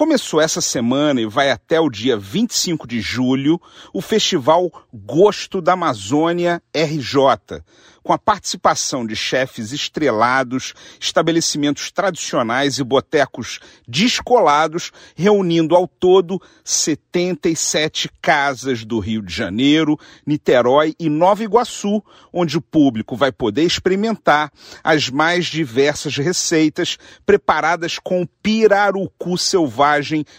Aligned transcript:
Começou 0.00 0.40
essa 0.40 0.62
semana 0.62 1.20
e 1.20 1.26
vai 1.26 1.50
até 1.50 1.78
o 1.78 1.90
dia 1.90 2.16
25 2.16 2.88
de 2.88 3.02
julho 3.02 3.60
o 3.92 4.00
festival 4.00 4.70
Gosto 4.90 5.60
da 5.60 5.74
Amazônia 5.74 6.62
RJ, 6.74 7.62
com 8.02 8.14
a 8.14 8.18
participação 8.18 9.06
de 9.06 9.14
chefes 9.14 9.72
estrelados, 9.72 10.72
estabelecimentos 10.98 11.90
tradicionais 11.90 12.78
e 12.78 12.82
botecos 12.82 13.60
descolados, 13.86 14.90
reunindo 15.14 15.76
ao 15.76 15.86
todo 15.86 16.40
77 16.64 18.08
casas 18.22 18.86
do 18.86 19.00
Rio 19.00 19.20
de 19.20 19.34
Janeiro, 19.34 19.98
Niterói 20.26 20.94
e 20.98 21.10
Nova 21.10 21.44
Iguaçu, 21.44 22.02
onde 22.32 22.56
o 22.56 22.62
público 22.62 23.16
vai 23.16 23.30
poder 23.30 23.64
experimentar 23.64 24.50
as 24.82 25.10
mais 25.10 25.44
diversas 25.44 26.16
receitas 26.16 26.96
preparadas 27.26 27.98
com 27.98 28.26
pirarucu 28.42 29.36
selvagem 29.36 29.89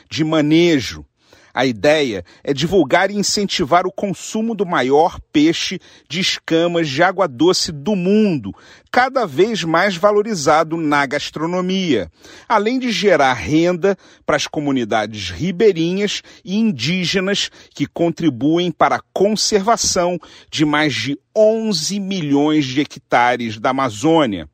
de 0.10 0.24
manejo 0.24 1.06
a 1.54 1.66
ideia 1.66 2.24
é 2.44 2.54
divulgar 2.54 3.12
e 3.12 3.16
incentivar 3.16 3.86
o 3.86 3.92
consumo 3.92 4.56
do 4.56 4.66
maior 4.66 5.20
peixe 5.32 5.80
de 6.08 6.20
escamas 6.20 6.88
de 6.88 7.04
água 7.04 7.28
doce 7.28 7.72
do 7.72 7.96
mundo, 7.96 8.54
cada 8.92 9.26
vez 9.26 9.64
mais 9.64 9.96
valorizado 9.96 10.78
na 10.78 11.06
gastronomia, 11.06 12.10
além 12.48 12.80
de 12.80 12.92
gerar 12.92 13.34
renda 13.34 13.98
para 14.26 14.36
as 14.36 14.48
comunidades 14.48 15.30
ribeirinhas 15.30 16.22
e 16.44 16.58
indígenas 16.58 17.50
que 17.74 17.86
contribuem 17.86 18.72
para 18.72 18.98
a 18.98 19.02
conservação 19.14 20.18
de 20.50 20.66
mais 20.66 20.94
de 20.94 21.18
11 21.36 22.00
milhões 22.00 22.66
de 22.66 22.82
hectares 22.82 23.60
da 23.60 23.72
Amazônia. 23.72 24.50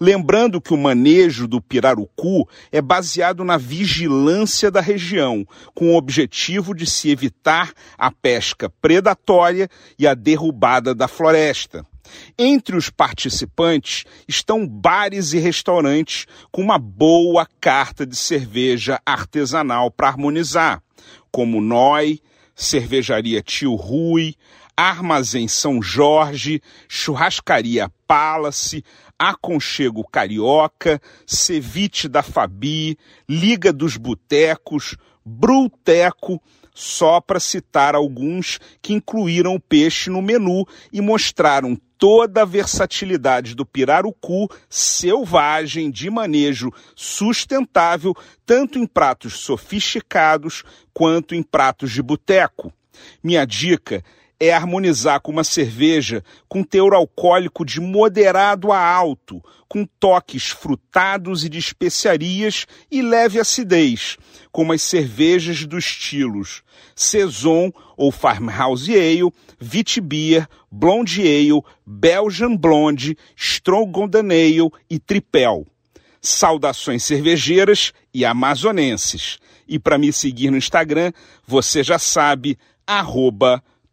Lembrando 0.00 0.60
que 0.60 0.74
o 0.74 0.78
manejo 0.78 1.46
do 1.46 1.60
pirarucu 1.60 2.48
é 2.70 2.80
baseado 2.80 3.44
na 3.44 3.56
vigilância 3.56 4.70
da 4.70 4.80
região, 4.80 5.46
com 5.74 5.92
o 5.92 5.96
objetivo 5.96 6.74
de 6.74 6.86
se 6.86 7.10
evitar 7.10 7.72
a 7.96 8.10
pesca 8.10 8.70
predatória 8.80 9.68
e 9.98 10.06
a 10.06 10.14
derrubada 10.14 10.94
da 10.94 11.08
floresta. 11.08 11.84
Entre 12.38 12.76
os 12.76 12.88
participantes 12.88 14.04
estão 14.26 14.66
bares 14.66 15.32
e 15.32 15.38
restaurantes 15.38 16.26
com 16.50 16.62
uma 16.62 16.78
boa 16.78 17.46
carta 17.60 18.06
de 18.06 18.16
cerveja 18.16 19.00
artesanal 19.04 19.90
para 19.90 20.08
harmonizar, 20.08 20.82
como 21.30 21.60
Noi, 21.60 22.20
Cervejaria 22.54 23.40
Tio 23.40 23.74
Rui, 23.74 24.34
Armazém 24.78 25.48
São 25.48 25.82
Jorge, 25.82 26.62
Churrascaria 26.88 27.90
Palace, 28.06 28.84
Aconchego 29.18 30.06
Carioca, 30.08 31.02
Ceviche 31.26 32.06
da 32.06 32.22
Fabi, 32.22 32.96
Liga 33.28 33.72
dos 33.72 33.96
Botecos, 33.96 34.96
Bruteco, 35.26 36.40
só 36.72 37.20
para 37.20 37.40
citar 37.40 37.96
alguns 37.96 38.60
que 38.80 38.94
incluíram 38.94 39.56
o 39.56 39.60
peixe 39.60 40.10
no 40.10 40.22
menu 40.22 40.64
e 40.92 41.00
mostraram 41.00 41.76
toda 41.98 42.42
a 42.42 42.44
versatilidade 42.44 43.56
do 43.56 43.66
pirarucu 43.66 44.46
selvagem 44.70 45.90
de 45.90 46.08
manejo 46.08 46.70
sustentável, 46.94 48.14
tanto 48.46 48.78
em 48.78 48.86
pratos 48.86 49.40
sofisticados 49.40 50.62
quanto 50.94 51.34
em 51.34 51.42
pratos 51.42 51.90
de 51.90 52.00
boteco. 52.00 52.72
Minha 53.24 53.44
dica 53.44 54.04
é 54.40 54.52
harmonizar 54.52 55.20
com 55.20 55.32
uma 55.32 55.42
cerveja 55.42 56.22
com 56.48 56.62
teor 56.62 56.94
alcoólico 56.94 57.64
de 57.64 57.80
moderado 57.80 58.70
a 58.70 58.78
alto, 58.78 59.42
com 59.68 59.84
toques 59.98 60.48
frutados 60.48 61.44
e 61.44 61.48
de 61.48 61.58
especiarias 61.58 62.66
e 62.90 63.02
leve 63.02 63.40
acidez, 63.40 64.16
como 64.52 64.72
as 64.72 64.82
cervejas 64.82 65.66
dos 65.66 65.84
estilos 65.84 66.62
Saison 66.94 67.72
ou 67.96 68.10
Farmhouse 68.10 68.92
Ale, 68.92 69.32
Witbier, 69.62 70.48
Blonde 70.70 71.20
Ale, 71.22 71.62
Belgian 71.86 72.56
Blonde, 72.56 73.16
Strong 73.36 73.90
Golden 73.90 74.30
Ale 74.30 74.70
e 74.90 74.98
Tripel. 74.98 75.66
Saudações 76.20 77.04
cervejeiras 77.04 77.92
e 78.12 78.24
amazonenses. 78.24 79.38
E 79.66 79.78
para 79.78 79.98
me 79.98 80.12
seguir 80.12 80.50
no 80.50 80.56
Instagram, 80.56 81.12
você 81.46 81.82
já 81.84 81.98
sabe, 81.98 82.58
arroba 82.86 83.62